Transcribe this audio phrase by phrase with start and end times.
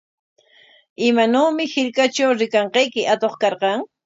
[1.07, 3.79] ¿Imanawmi hirkatraw rikanqayki atuq karqan?